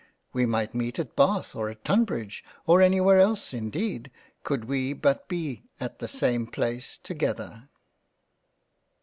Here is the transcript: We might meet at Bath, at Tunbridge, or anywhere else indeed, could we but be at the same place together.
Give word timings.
We 0.33 0.47
might 0.47 0.73
meet 0.73 0.97
at 0.97 1.15
Bath, 1.15 1.55
at 1.55 1.85
Tunbridge, 1.85 2.43
or 2.65 2.81
anywhere 2.81 3.19
else 3.19 3.53
indeed, 3.53 4.09
could 4.41 4.65
we 4.65 4.93
but 4.93 5.27
be 5.27 5.61
at 5.79 5.99
the 5.99 6.07
same 6.07 6.47
place 6.47 6.97
together. 6.97 7.69